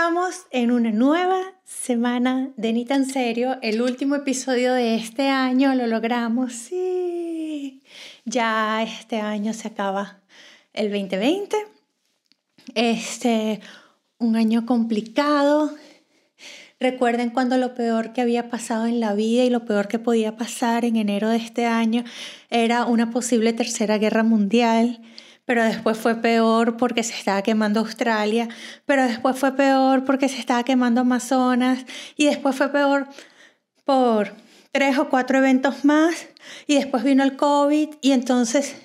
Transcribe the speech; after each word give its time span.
estamos 0.00 0.46
en 0.50 0.70
una 0.70 0.92
nueva 0.92 1.42
semana 1.66 2.48
de 2.56 2.72
Ni 2.72 2.86
tan 2.86 3.04
serio, 3.04 3.58
el 3.60 3.82
último 3.82 4.14
episodio 4.16 4.72
de 4.72 4.94
este 4.94 5.28
año, 5.28 5.74
lo 5.74 5.86
logramos, 5.86 6.54
sí. 6.54 7.82
Ya 8.24 8.82
este 8.82 9.20
año 9.20 9.52
se 9.52 9.68
acaba 9.68 10.22
el 10.72 10.90
2020. 10.90 11.54
Este, 12.74 13.60
un 14.16 14.36
año 14.36 14.64
complicado. 14.64 15.70
Recuerden 16.80 17.28
cuando 17.28 17.58
lo 17.58 17.74
peor 17.74 18.14
que 18.14 18.22
había 18.22 18.48
pasado 18.48 18.86
en 18.86 19.00
la 19.00 19.12
vida 19.12 19.44
y 19.44 19.50
lo 19.50 19.66
peor 19.66 19.86
que 19.86 19.98
podía 19.98 20.38
pasar 20.38 20.86
en 20.86 20.96
enero 20.96 21.28
de 21.28 21.36
este 21.36 21.66
año 21.66 22.04
era 22.48 22.86
una 22.86 23.10
posible 23.10 23.52
tercera 23.52 23.98
guerra 23.98 24.22
mundial 24.22 25.02
pero 25.50 25.64
después 25.64 25.98
fue 25.98 26.14
peor 26.14 26.76
porque 26.76 27.02
se 27.02 27.12
estaba 27.12 27.42
quemando 27.42 27.80
Australia, 27.80 28.48
pero 28.86 29.02
después 29.02 29.36
fue 29.36 29.50
peor 29.56 30.04
porque 30.04 30.28
se 30.28 30.38
estaba 30.38 30.62
quemando 30.62 31.00
Amazonas 31.00 31.84
y 32.14 32.26
después 32.26 32.54
fue 32.54 32.68
peor 32.68 33.08
por 33.84 34.32
tres 34.70 34.96
o 34.98 35.08
cuatro 35.08 35.38
eventos 35.38 35.84
más 35.84 36.28
y 36.68 36.76
después 36.76 37.02
vino 37.02 37.24
el 37.24 37.34
COVID 37.34 37.88
y 38.00 38.12
entonces 38.12 38.76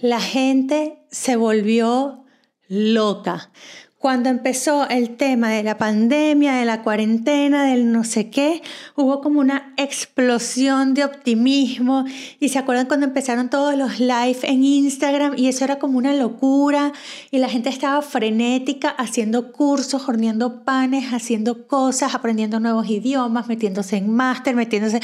la 0.00 0.18
gente 0.18 1.04
se 1.10 1.36
volvió 1.36 2.24
loca 2.68 3.50
cuando 3.98 4.28
empezó 4.28 4.88
el 4.88 5.16
tema 5.16 5.50
de 5.50 5.64
la 5.64 5.76
pandemia, 5.76 6.54
de 6.54 6.64
la 6.64 6.82
cuarentena, 6.82 7.64
del 7.64 7.90
no 7.90 8.04
sé 8.04 8.30
qué, 8.30 8.62
hubo 8.94 9.20
como 9.20 9.40
una 9.40 9.74
explosión 9.76 10.94
de 10.94 11.04
optimismo. 11.04 12.04
Y 12.38 12.50
se 12.50 12.60
acuerdan 12.60 12.86
cuando 12.86 13.06
empezaron 13.06 13.50
todos 13.50 13.76
los 13.76 13.98
live 13.98 14.38
en 14.44 14.62
Instagram 14.62 15.34
y 15.36 15.48
eso 15.48 15.64
era 15.64 15.80
como 15.80 15.98
una 15.98 16.14
locura. 16.14 16.92
Y 17.32 17.38
la 17.38 17.48
gente 17.48 17.70
estaba 17.70 18.00
frenética 18.02 18.88
haciendo 18.88 19.50
cursos, 19.50 20.08
horneando 20.08 20.62
panes, 20.62 21.12
haciendo 21.12 21.66
cosas, 21.66 22.14
aprendiendo 22.14 22.60
nuevos 22.60 22.88
idiomas, 22.88 23.48
metiéndose 23.48 23.96
en 23.96 24.14
máster, 24.14 24.54
metiéndose 24.54 25.00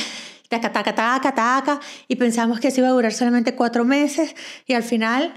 taca, 0.48 0.72
taca, 0.72 0.94
taca, 0.94 1.34
taca, 1.34 1.80
y 2.06 2.14
pensamos 2.14 2.60
que 2.60 2.68
eso 2.68 2.80
iba 2.80 2.88
a 2.88 2.92
durar 2.92 3.12
solamente 3.12 3.56
cuatro 3.56 3.84
meses. 3.84 4.36
Y 4.68 4.74
al 4.74 4.84
final 4.84 5.34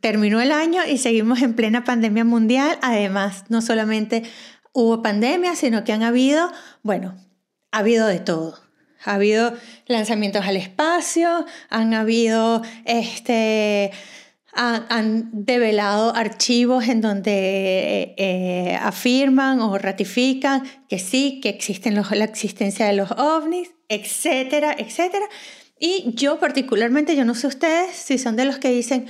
terminó 0.00 0.40
el 0.40 0.52
año 0.52 0.82
y 0.86 0.98
seguimos 0.98 1.42
en 1.42 1.54
plena 1.54 1.84
pandemia 1.84 2.24
mundial. 2.24 2.78
Además, 2.82 3.44
no 3.48 3.62
solamente 3.62 4.24
hubo 4.72 5.02
pandemia, 5.02 5.56
sino 5.56 5.84
que 5.84 5.92
han 5.92 6.02
habido, 6.02 6.50
bueno, 6.82 7.16
ha 7.72 7.78
habido 7.78 8.06
de 8.06 8.20
todo. 8.20 8.58
Ha 9.04 9.14
habido 9.14 9.54
lanzamientos 9.86 10.44
al 10.44 10.56
espacio, 10.56 11.46
han 11.70 11.94
habido, 11.94 12.62
este, 12.84 13.92
han, 14.52 15.30
develado 15.32 16.14
archivos 16.14 16.88
en 16.88 17.00
donde 17.00 18.14
eh, 18.16 18.78
afirman 18.80 19.60
o 19.60 19.78
ratifican 19.78 20.62
que 20.88 20.98
sí, 20.98 21.40
que 21.40 21.50
existen 21.50 21.94
la 21.94 22.24
existencia 22.24 22.86
de 22.86 22.94
los 22.94 23.12
ovnis, 23.12 23.70
etcétera, 23.88 24.74
etcétera. 24.76 25.26
Y 25.78 26.14
yo 26.14 26.40
particularmente, 26.40 27.16
yo 27.16 27.24
no 27.24 27.34
sé 27.34 27.46
ustedes 27.46 27.94
si 27.94 28.18
son 28.18 28.34
de 28.34 28.46
los 28.46 28.58
que 28.58 28.70
dicen, 28.70 29.06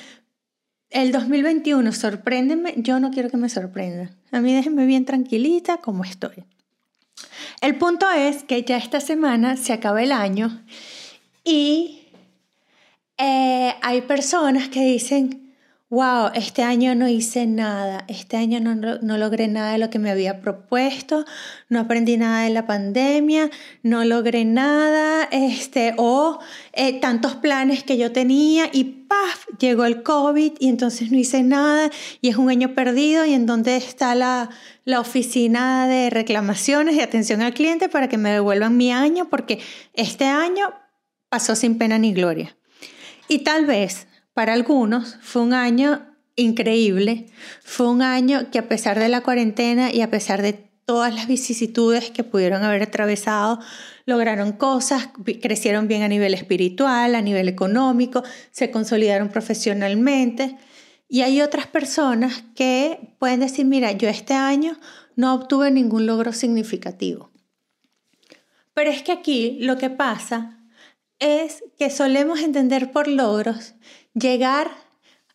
el 0.90 1.12
2021, 1.12 1.92
sorpréndeme, 1.92 2.74
yo 2.76 3.00
no 3.00 3.10
quiero 3.10 3.30
que 3.30 3.36
me 3.36 3.48
sorprenda. 3.48 4.10
A 4.30 4.40
mí 4.40 4.54
déjenme 4.54 4.86
bien 4.86 5.04
tranquilita 5.04 5.78
como 5.78 6.04
estoy. 6.04 6.44
El 7.60 7.76
punto 7.76 8.10
es 8.10 8.44
que 8.44 8.62
ya 8.62 8.76
esta 8.76 9.00
semana 9.00 9.56
se 9.56 9.72
acaba 9.72 10.02
el 10.02 10.12
año 10.12 10.62
y 11.44 12.08
eh, 13.18 13.74
hay 13.82 14.02
personas 14.02 14.68
que 14.68 14.80
dicen, 14.80 15.45
wow, 15.88 16.32
este 16.34 16.64
año 16.64 16.96
no 16.96 17.08
hice 17.08 17.46
nada, 17.46 18.04
este 18.08 18.36
año 18.36 18.58
no, 18.58 18.74
no, 18.74 19.18
logré 19.18 19.46
nada 19.46 19.72
de 19.72 19.78
lo 19.78 19.88
que 19.88 20.00
me 20.00 20.10
había 20.10 20.40
propuesto, 20.40 21.24
no 21.68 21.78
aprendí 21.78 22.16
nada 22.16 22.42
de 22.42 22.50
la 22.50 22.66
pandemia, 22.66 23.50
no 23.84 24.04
logré 24.04 24.44
nada, 24.44 25.28
este, 25.30 25.94
o 25.96 26.40
eh, 26.72 26.98
tantos 27.00 27.36
planes 27.36 27.84
que 27.84 27.98
yo 27.98 28.10
tenía 28.10 28.68
y 28.72 28.82
¡paf! 29.06 29.46
llegó 29.60 29.84
el 29.84 30.02
COVID 30.02 30.54
y 30.58 30.68
entonces 30.68 31.12
no 31.12 31.18
hice 31.18 31.44
nada 31.44 31.90
y 32.20 32.30
es 32.30 32.36
un 32.36 32.50
año 32.50 32.74
perdido 32.74 33.24
y 33.24 33.34
en 33.34 33.46
dónde 33.46 33.76
está 33.76 34.16
la, 34.16 34.50
la 34.84 34.98
oficina 34.98 35.86
de 35.86 36.10
reclamaciones 36.10 36.96
y 36.96 37.00
atención 37.00 37.42
al 37.42 37.54
cliente 37.54 37.88
para 37.88 38.08
que 38.08 38.18
me 38.18 38.30
devuelvan 38.30 38.76
mi 38.76 38.90
año 38.90 39.28
porque 39.28 39.60
este 39.94 40.24
año 40.24 40.74
pasó 41.28 41.54
sin 41.54 41.78
pena 41.78 41.96
ni 41.96 42.12
gloria. 42.12 42.56
Y 43.28 43.40
tal 43.40 43.66
vez 43.66 44.06
para 44.36 44.52
algunos 44.52 45.16
fue 45.22 45.40
un 45.40 45.54
año 45.54 46.14
increíble, 46.36 47.24
fue 47.62 47.88
un 47.88 48.02
año 48.02 48.50
que 48.50 48.58
a 48.58 48.68
pesar 48.68 48.98
de 48.98 49.08
la 49.08 49.22
cuarentena 49.22 49.90
y 49.90 50.02
a 50.02 50.10
pesar 50.10 50.42
de 50.42 50.52
todas 50.84 51.14
las 51.14 51.26
vicisitudes 51.26 52.10
que 52.10 52.22
pudieron 52.22 52.62
haber 52.62 52.82
atravesado, 52.82 53.60
lograron 54.04 54.52
cosas, 54.52 55.08
crecieron 55.40 55.88
bien 55.88 56.02
a 56.02 56.08
nivel 56.08 56.34
espiritual, 56.34 57.14
a 57.14 57.22
nivel 57.22 57.48
económico, 57.48 58.24
se 58.50 58.70
consolidaron 58.70 59.30
profesionalmente. 59.30 60.58
Y 61.08 61.22
hay 61.22 61.40
otras 61.40 61.66
personas 61.66 62.44
que 62.54 63.14
pueden 63.18 63.40
decir, 63.40 63.64
mira, 63.64 63.92
yo 63.92 64.10
este 64.10 64.34
año 64.34 64.78
no 65.14 65.32
obtuve 65.32 65.70
ningún 65.70 66.04
logro 66.04 66.34
significativo. 66.34 67.30
Pero 68.74 68.90
es 68.90 69.02
que 69.02 69.12
aquí 69.12 69.56
lo 69.62 69.78
que 69.78 69.88
pasa 69.88 70.55
es 71.18 71.64
que 71.78 71.90
solemos 71.90 72.40
entender 72.40 72.92
por 72.92 73.08
logros 73.08 73.74
llegar 74.14 74.70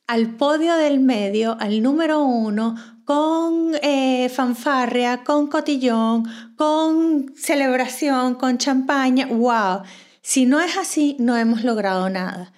al 0.07 0.35
podio 0.35 0.75
del 0.75 0.99
medio, 0.99 1.57
al 1.59 1.81
número 1.81 2.23
uno, 2.23 2.75
con 3.05 3.73
eh, 3.81 4.29
fanfarria, 4.29 5.23
con 5.23 5.47
cotillón, 5.47 6.25
con 6.55 7.33
celebración, 7.35 8.35
con 8.35 8.57
champaña. 8.57 9.27
¡Wow! 9.27 9.83
Si 10.21 10.45
no 10.45 10.59
es 10.59 10.77
así, 10.77 11.15
no 11.19 11.35
hemos 11.37 11.63
logrado 11.63 12.09
nada. 12.09 12.53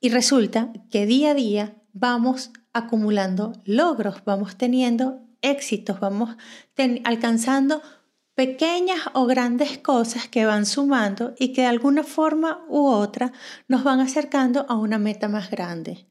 Y 0.00 0.10
resulta 0.10 0.72
que 0.90 1.06
día 1.06 1.30
a 1.30 1.34
día 1.34 1.76
vamos 1.92 2.52
acumulando 2.72 3.52
logros, 3.64 4.22
vamos 4.24 4.56
teniendo 4.56 5.20
éxitos, 5.42 6.00
vamos 6.00 6.36
alcanzando 7.04 7.82
pequeñas 8.38 9.00
o 9.14 9.26
grandes 9.26 9.78
cosas 9.78 10.28
que 10.28 10.46
van 10.46 10.64
sumando 10.64 11.34
y 11.40 11.52
que 11.52 11.62
de 11.62 11.66
alguna 11.66 12.04
forma 12.04 12.64
u 12.68 12.86
otra 12.86 13.32
nos 13.66 13.82
van 13.82 13.98
acercando 13.98 14.64
a 14.68 14.76
una 14.76 14.96
meta 14.96 15.26
más 15.26 15.50
grande. 15.50 16.06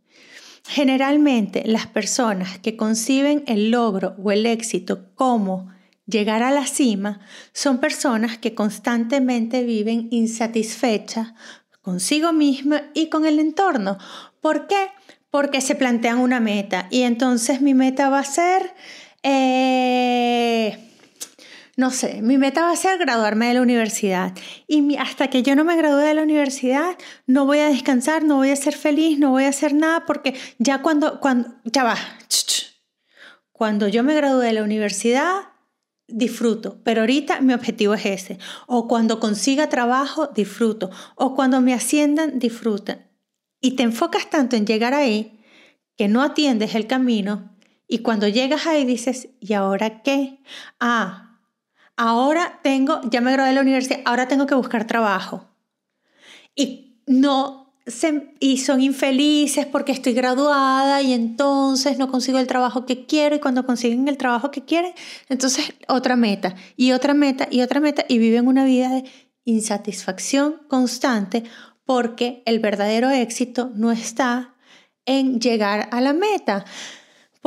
Generalmente 0.67 1.63
las 1.65 1.87
personas 1.87 2.59
que 2.59 2.75
conciben 2.75 3.45
el 3.47 3.71
logro 3.71 4.17
o 4.21 4.33
el 4.33 4.45
éxito 4.45 5.05
como 5.15 5.71
llegar 6.05 6.43
a 6.43 6.51
la 6.51 6.67
cima 6.67 7.21
son 7.53 7.77
personas 7.77 8.37
que 8.37 8.53
constantemente 8.53 9.63
viven 9.63 10.09
insatisfechas 10.11 11.29
consigo 11.81 12.33
misma 12.33 12.81
y 12.93 13.07
con 13.07 13.25
el 13.25 13.39
entorno. 13.39 13.99
¿Por 14.41 14.67
qué? 14.67 14.89
Porque 15.31 15.61
se 15.61 15.75
plantean 15.75 16.17
una 16.17 16.41
meta 16.41 16.87
y 16.91 17.03
entonces 17.03 17.61
mi 17.61 17.73
meta 17.73 18.09
va 18.09 18.19
a 18.19 18.25
ser... 18.25 18.73
Eh, 19.23 20.86
no 21.77 21.91
sé, 21.91 22.21
mi 22.23 22.37
meta 22.37 22.63
va 22.63 22.71
a 22.71 22.75
ser 22.75 22.97
graduarme 22.97 23.47
de 23.47 23.53
la 23.53 23.61
universidad. 23.61 24.33
Y 24.67 24.97
hasta 24.97 25.29
que 25.29 25.43
yo 25.43 25.55
no 25.55 25.63
me 25.63 25.77
gradúe 25.77 25.99
de 25.99 26.15
la 26.15 26.23
universidad, 26.23 26.97
no 27.27 27.45
voy 27.45 27.59
a 27.59 27.69
descansar, 27.69 28.23
no 28.23 28.37
voy 28.37 28.49
a 28.49 28.55
ser 28.55 28.75
feliz, 28.75 29.19
no 29.19 29.29
voy 29.29 29.43
a 29.43 29.49
hacer 29.49 29.73
nada, 29.75 30.05
porque 30.05 30.35
ya 30.57 30.81
cuando, 30.81 31.19
cuando, 31.19 31.53
ya 31.63 31.83
va, 31.83 31.95
cuando 33.51 33.87
yo 33.87 34.03
me 34.03 34.15
gradúe 34.15 34.41
de 34.41 34.53
la 34.53 34.63
universidad, 34.63 35.49
disfruto, 36.07 36.81
pero 36.83 37.01
ahorita 37.01 37.41
mi 37.41 37.53
objetivo 37.53 37.93
es 37.93 38.05
ese. 38.07 38.39
O 38.65 38.87
cuando 38.87 39.19
consiga 39.19 39.69
trabajo, 39.69 40.27
disfruto. 40.27 40.89
O 41.15 41.35
cuando 41.35 41.61
me 41.61 41.73
asciendan, 41.73 42.39
disfruta. 42.39 43.07
Y 43.61 43.75
te 43.75 43.83
enfocas 43.83 44.29
tanto 44.29 44.55
en 44.55 44.65
llegar 44.65 44.93
ahí 44.93 45.43
que 45.95 46.07
no 46.07 46.23
atiendes 46.23 46.73
el 46.75 46.87
camino 46.87 47.55
y 47.87 47.99
cuando 47.99 48.27
llegas 48.27 48.67
ahí 48.67 48.85
dices, 48.85 49.29
¿y 49.39 49.53
ahora 49.53 50.01
qué? 50.01 50.39
Ah, 50.79 51.26
ahora 51.97 52.59
tengo, 52.63 53.01
ya 53.09 53.21
me 53.21 53.31
gradué 53.31 53.49
de 53.49 53.55
la 53.55 53.61
universidad, 53.61 54.01
ahora 54.05 54.27
tengo 54.27 54.45
que 54.45 54.55
buscar 54.55 54.87
trabajo. 54.87 55.45
Y 56.55 57.01
no 57.05 57.67
y 58.39 58.57
son 58.57 58.81
infelices 58.81 59.65
porque 59.65 59.93
estoy 59.93 60.13
graduada 60.13 61.01
y 61.01 61.13
entonces 61.13 61.97
no 61.97 62.11
consigo 62.11 62.37
el 62.37 62.47
trabajo 62.47 62.85
que 62.85 63.05
quiero 63.05 63.35
y 63.35 63.39
cuando 63.39 63.65
consiguen 63.65 64.07
el 64.09 64.17
trabajo 64.17 64.51
que 64.51 64.65
quieren, 64.65 64.91
entonces 65.29 65.73
otra 65.87 66.17
meta 66.17 66.55
y 66.75 66.91
otra 66.91 67.13
meta 67.13 67.47
y 67.49 67.61
otra 67.61 67.79
meta 67.79 68.03
y 68.09 68.17
viven 68.17 68.47
una 68.47 68.65
vida 68.65 68.89
de 68.89 69.05
insatisfacción 69.45 70.61
constante 70.67 71.43
porque 71.85 72.43
el 72.45 72.59
verdadero 72.59 73.09
éxito 73.09 73.71
no 73.73 73.91
está 73.93 74.53
en 75.05 75.39
llegar 75.39 75.87
a 75.91 76.01
la 76.01 76.11
meta. 76.11 76.65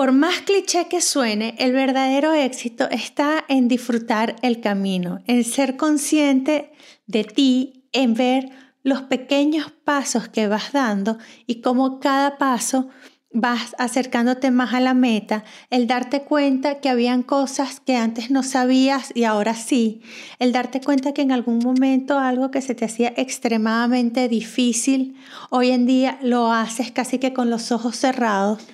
Por 0.00 0.12
más 0.12 0.40
cliché 0.40 0.88
que 0.88 1.02
suene, 1.02 1.54
el 1.58 1.72
verdadero 1.72 2.32
éxito 2.32 2.88
está 2.90 3.44
en 3.48 3.68
disfrutar 3.68 4.34
el 4.40 4.62
camino, 4.62 5.18
en 5.26 5.44
ser 5.44 5.76
consciente 5.76 6.72
de 7.06 7.24
ti, 7.24 7.84
en 7.92 8.14
ver 8.14 8.48
los 8.82 9.02
pequeños 9.02 9.70
pasos 9.84 10.26
que 10.26 10.48
vas 10.48 10.72
dando 10.72 11.18
y 11.46 11.60
cómo 11.60 12.00
cada 12.00 12.38
paso 12.38 12.88
vas 13.30 13.76
acercándote 13.76 14.50
más 14.50 14.72
a 14.72 14.80
la 14.80 14.94
meta, 14.94 15.44
el 15.68 15.86
darte 15.86 16.22
cuenta 16.22 16.80
que 16.80 16.88
habían 16.88 17.22
cosas 17.22 17.80
que 17.80 17.96
antes 17.96 18.30
no 18.30 18.42
sabías 18.42 19.12
y 19.14 19.24
ahora 19.24 19.52
sí, 19.52 20.00
el 20.38 20.52
darte 20.52 20.80
cuenta 20.80 21.12
que 21.12 21.20
en 21.20 21.30
algún 21.30 21.58
momento 21.58 22.18
algo 22.18 22.50
que 22.50 22.62
se 22.62 22.74
te 22.74 22.86
hacía 22.86 23.12
extremadamente 23.18 24.28
difícil, 24.28 25.16
hoy 25.50 25.72
en 25.72 25.84
día 25.84 26.18
lo 26.22 26.50
haces 26.50 26.90
casi 26.90 27.18
que 27.18 27.34
con 27.34 27.50
los 27.50 27.70
ojos 27.70 27.96
cerrados 27.96 28.66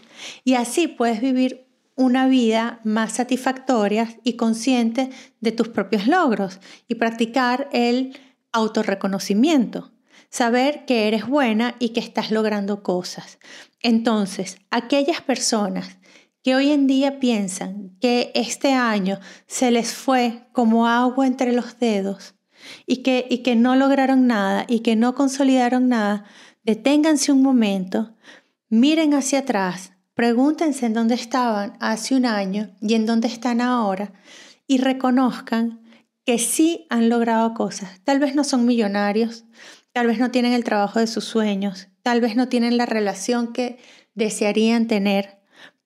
y 0.44 0.54
así 0.54 0.88
puedes 0.88 1.20
vivir 1.20 1.66
una 1.96 2.28
vida 2.28 2.80
más 2.84 3.14
satisfactoria 3.14 4.08
y 4.22 4.34
consciente 4.34 5.10
de 5.40 5.52
tus 5.52 5.68
propios 5.68 6.06
logros 6.06 6.60
y 6.88 6.96
practicar 6.96 7.68
el 7.72 8.18
autorreconocimiento. 8.52 9.92
Saber 10.28 10.84
que 10.84 11.08
eres 11.08 11.26
buena 11.26 11.76
y 11.78 11.90
que 11.90 12.00
estás 12.00 12.30
logrando 12.30 12.82
cosas. 12.82 13.38
Entonces, 13.80 14.58
aquellas 14.70 15.22
personas 15.22 15.98
que 16.42 16.54
hoy 16.54 16.70
en 16.70 16.86
día 16.86 17.18
piensan 17.18 17.96
que 18.00 18.30
este 18.34 18.72
año 18.72 19.18
se 19.46 19.70
les 19.70 19.92
fue 19.94 20.46
como 20.52 20.86
agua 20.86 21.26
entre 21.26 21.52
los 21.52 21.78
dedos 21.78 22.34
y 22.86 22.98
que, 22.98 23.26
y 23.28 23.38
que 23.38 23.56
no 23.56 23.74
lograron 23.74 24.26
nada 24.26 24.64
y 24.68 24.80
que 24.80 24.96
no 24.96 25.14
consolidaron 25.14 25.88
nada, 25.88 26.24
deténganse 26.62 27.32
un 27.32 27.42
momento, 27.42 28.14
miren 28.68 29.14
hacia 29.14 29.40
atrás, 29.40 29.92
pregúntense 30.16 30.86
en 30.86 30.94
dónde 30.94 31.14
estaban 31.14 31.76
hace 31.78 32.14
un 32.16 32.24
año 32.24 32.70
y 32.80 32.94
en 32.94 33.04
dónde 33.04 33.28
están 33.28 33.60
ahora 33.60 34.12
y 34.66 34.78
reconozcan 34.78 35.82
que 36.24 36.38
sí 36.38 36.86
han 36.88 37.10
logrado 37.10 37.52
cosas. 37.52 38.00
Tal 38.02 38.18
vez 38.18 38.34
no 38.34 38.42
son 38.42 38.64
millonarios, 38.64 39.44
tal 39.92 40.06
vez 40.06 40.18
no 40.18 40.30
tienen 40.30 40.54
el 40.54 40.64
trabajo 40.64 41.00
de 41.00 41.06
sus 41.06 41.24
sueños, 41.24 41.88
tal 42.02 42.22
vez 42.22 42.34
no 42.34 42.48
tienen 42.48 42.78
la 42.78 42.86
relación 42.86 43.52
que 43.52 43.78
desearían 44.14 44.86
tener, 44.86 45.38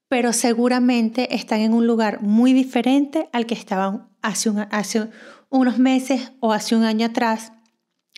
pero 0.08 0.32
seguramente 0.32 1.34
están 1.34 1.60
en 1.60 1.74
un 1.74 1.88
lugar 1.88 2.22
muy 2.22 2.52
diferente 2.52 3.28
al 3.32 3.46
que 3.46 3.54
estaban 3.54 4.08
hace, 4.22 4.50
hace 4.70 5.08
unos 5.48 5.78
meses 5.78 6.30
o 6.38 6.52
hace 6.52 6.76
un 6.76 6.84
año 6.84 7.06
atrás. 7.06 7.52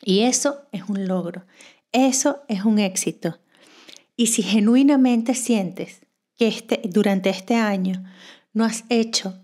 Y 0.05 0.25
eso 0.25 0.69
es 0.73 0.82
un 0.91 1.06
logro, 1.09 1.47
eso 1.91 2.43
es 2.49 2.67
un 2.67 2.79
éxito. 2.79 3.38
Y 4.17 4.29
si 4.29 4.43
genuinamente 4.43 5.35
sientes 5.35 6.00
que 6.37 6.49
este, 6.49 6.82
durante 6.85 7.31
este 7.31 7.55
año 7.55 8.05
no 8.53 8.64
has 8.64 8.85
hecho 8.88 9.38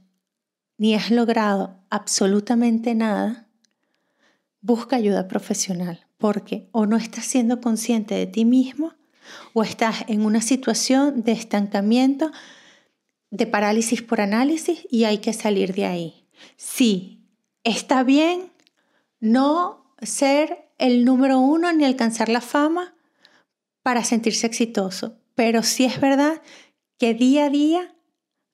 ni 0.76 0.94
has 0.94 1.10
logrado 1.10 1.76
absolutamente 1.90 2.94
nada, 2.94 3.48
busca 4.60 4.96
ayuda 4.96 5.28
profesional 5.28 6.06
porque 6.18 6.68
o 6.72 6.86
no 6.86 6.96
estás 6.96 7.24
siendo 7.24 7.60
consciente 7.60 8.14
de 8.14 8.26
ti 8.26 8.44
mismo 8.44 8.94
o 9.54 9.62
estás 9.62 10.04
en 10.08 10.24
una 10.24 10.42
situación 10.42 11.22
de 11.22 11.32
estancamiento, 11.32 12.30
de 13.30 13.46
parálisis 13.46 14.02
por 14.02 14.20
análisis 14.20 14.86
y 14.90 15.04
hay 15.04 15.18
que 15.18 15.32
salir 15.32 15.74
de 15.74 15.86
ahí. 15.86 16.26
Sí, 16.56 17.24
está 17.64 18.02
bien 18.02 18.52
no 19.20 19.94
ser 20.02 20.70
el 20.78 21.04
número 21.04 21.40
uno 21.40 21.72
ni 21.72 21.84
alcanzar 21.84 22.28
la 22.28 22.40
fama 22.40 22.94
para 23.88 24.04
sentirse 24.04 24.46
exitoso, 24.46 25.16
pero 25.34 25.62
sí 25.62 25.86
es 25.86 25.98
verdad 25.98 26.42
que 26.98 27.14
día 27.14 27.46
a 27.46 27.48
día 27.48 27.94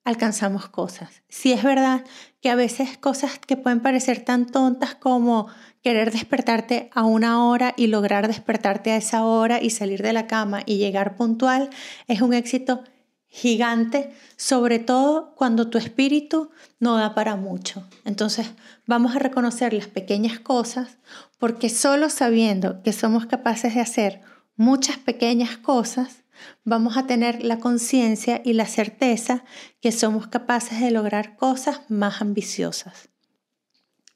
alcanzamos 0.04 0.68
cosas. 0.68 1.24
Sí 1.28 1.52
es 1.52 1.64
verdad 1.64 2.04
que 2.40 2.50
a 2.50 2.54
veces 2.54 2.96
cosas 2.98 3.40
que 3.40 3.56
pueden 3.56 3.80
parecer 3.80 4.24
tan 4.24 4.46
tontas 4.46 4.94
como 4.94 5.48
querer 5.82 6.12
despertarte 6.12 6.88
a 6.94 7.02
una 7.02 7.44
hora 7.48 7.74
y 7.76 7.88
lograr 7.88 8.28
despertarte 8.28 8.92
a 8.92 8.96
esa 8.96 9.24
hora 9.24 9.60
y 9.60 9.70
salir 9.70 10.02
de 10.02 10.12
la 10.12 10.28
cama 10.28 10.62
y 10.66 10.76
llegar 10.76 11.16
puntual 11.16 11.68
es 12.06 12.20
un 12.20 12.32
éxito 12.32 12.84
gigante, 13.26 14.12
sobre 14.36 14.78
todo 14.78 15.34
cuando 15.34 15.68
tu 15.68 15.78
espíritu 15.78 16.52
no 16.78 16.96
da 16.96 17.12
para 17.12 17.34
mucho. 17.34 17.82
Entonces 18.04 18.52
vamos 18.86 19.16
a 19.16 19.18
reconocer 19.18 19.72
las 19.72 19.88
pequeñas 19.88 20.38
cosas 20.38 20.98
porque 21.40 21.70
solo 21.70 22.08
sabiendo 22.08 22.84
que 22.84 22.92
somos 22.92 23.26
capaces 23.26 23.74
de 23.74 23.80
hacer 23.80 24.33
muchas 24.56 24.98
pequeñas 24.98 25.56
cosas, 25.56 26.24
vamos 26.64 26.96
a 26.96 27.06
tener 27.06 27.44
la 27.44 27.58
conciencia 27.58 28.40
y 28.44 28.52
la 28.54 28.66
certeza 28.66 29.44
que 29.80 29.92
somos 29.92 30.26
capaces 30.28 30.80
de 30.80 30.90
lograr 30.90 31.36
cosas 31.36 31.82
más 31.88 32.20
ambiciosas. 32.20 33.08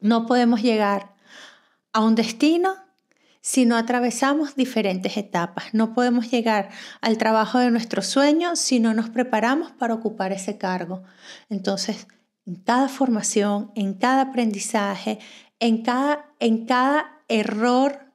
No 0.01 0.27
podemos 0.27 0.63
llegar 0.63 1.15
a 1.93 2.01
un 2.01 2.15
destino 2.15 2.75
si 3.41 3.65
no 3.65 3.77
atravesamos 3.77 4.57
diferentes 4.57 5.17
etapas. 5.17 5.73
No 5.73 5.95
podemos 5.95 6.31
llegar 6.31 6.71
al 7.01 7.19
trabajo 7.19 7.59
de 7.59 7.71
nuestros 7.71 8.07
sueños 8.07 8.59
si 8.59 8.79
no 8.79 8.95
nos 8.95 9.09
preparamos 9.11 9.73
para 9.73 9.95
ocupar 9.95 10.33
ese 10.33 10.59
cargo. 10.59 11.03
Entonces, 11.49 12.07
en 12.47 12.57
cada 12.57 12.89
formación, 12.89 13.73
en 13.75 13.95
cada 13.95 14.23
aprendizaje, 14.23 15.19
en 15.61 15.83
cada, 15.83 16.27
en 16.41 16.67
cada 16.67 17.23
error 17.29 18.08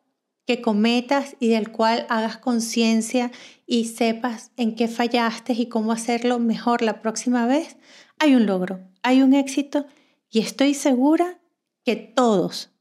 que 0.45 0.61
cometas 0.61 1.35
y 1.39 1.47
del 1.49 1.71
cual 1.71 2.05
hagas 2.09 2.37
conciencia 2.37 3.31
y 3.65 3.85
sepas 3.85 4.51
en 4.57 4.75
qué 4.75 4.87
fallaste 4.87 5.53
y 5.53 5.67
cómo 5.67 5.91
hacerlo 5.91 6.39
mejor 6.39 6.81
la 6.81 7.01
próxima 7.01 7.45
vez, 7.47 7.77
hay 8.19 8.35
un 8.35 8.45
logro, 8.45 8.81
hay 9.01 9.21
un 9.21 9.33
éxito 9.33 9.85
y 10.29 10.39
estoy 10.39 10.73
segura 10.73 11.39
que 11.83 11.95
todos, 11.95 12.71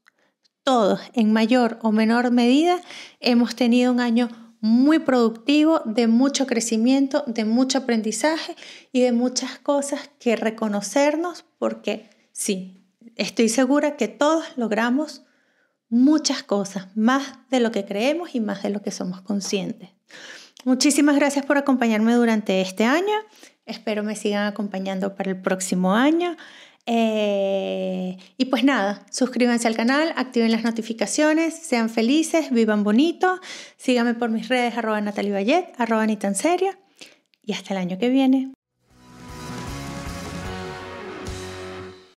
todos 0.64 1.00
en 1.12 1.32
mayor 1.32 1.78
o 1.82 1.92
menor 1.92 2.30
medida 2.30 2.80
hemos 3.20 3.54
tenido 3.54 3.92
un 3.92 4.00
año 4.00 4.28
muy 4.60 5.00
productivo, 5.00 5.82
de 5.84 6.06
mucho 6.06 6.46
crecimiento, 6.46 7.24
de 7.26 7.44
mucho 7.44 7.78
aprendizaje 7.78 8.54
y 8.92 9.00
de 9.00 9.10
muchas 9.10 9.58
cosas 9.58 10.10
que 10.20 10.36
reconocernos 10.36 11.44
porque 11.58 12.08
sí, 12.30 12.86
estoy 13.16 13.48
segura 13.48 13.96
que 13.96 14.06
todos 14.06 14.44
logramos 14.56 15.24
muchas 15.92 16.42
cosas, 16.42 16.88
más 16.96 17.34
de 17.50 17.60
lo 17.60 17.70
que 17.70 17.84
creemos 17.84 18.34
y 18.34 18.40
más 18.40 18.62
de 18.62 18.70
lo 18.70 18.80
que 18.80 18.90
somos 18.90 19.20
conscientes. 19.20 19.90
Muchísimas 20.64 21.16
gracias 21.16 21.44
por 21.44 21.58
acompañarme 21.58 22.14
durante 22.14 22.62
este 22.62 22.84
año. 22.84 23.12
Espero 23.66 24.02
me 24.02 24.16
sigan 24.16 24.46
acompañando 24.46 25.14
para 25.14 25.30
el 25.30 25.40
próximo 25.40 25.94
año. 25.94 26.36
Eh, 26.86 28.16
y 28.38 28.46
pues 28.46 28.64
nada, 28.64 29.04
suscríbanse 29.10 29.68
al 29.68 29.76
canal, 29.76 30.14
activen 30.16 30.50
las 30.50 30.64
notificaciones, 30.64 31.54
sean 31.54 31.90
felices, 31.90 32.50
vivan 32.50 32.84
bonito, 32.84 33.38
síganme 33.76 34.14
por 34.14 34.30
mis 34.30 34.48
redes 34.48 34.76
arroba 34.78 35.00
Natalie 35.00 35.32
Ballet, 35.32 35.74
arroba 35.76 36.06
ni 36.06 36.16
tan 36.16 36.34
seria 36.34 36.78
y 37.44 37.52
hasta 37.52 37.74
el 37.74 37.78
año 37.78 37.98
que 37.98 38.08
viene. 38.08 38.52